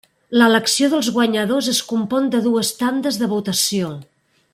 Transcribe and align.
L'elecció 0.41 0.87
dels 0.93 1.09
guanyadors 1.17 1.69
es 1.73 1.81
compon 1.91 2.31
de 2.37 2.41
dues 2.47 2.71
tandes 2.81 3.21
de 3.25 3.29
votació. 3.35 3.93